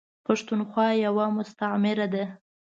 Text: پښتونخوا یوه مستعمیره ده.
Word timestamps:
پښتونخوا 0.25 0.87
یوه 1.05 1.25
مستعمیره 1.37 2.07
ده. 2.13 2.25